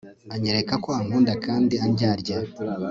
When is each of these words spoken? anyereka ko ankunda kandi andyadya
anyereka 0.35 0.73
ko 0.83 0.89
ankunda 0.99 1.33
kandi 1.45 1.73
andyadya 1.85 2.37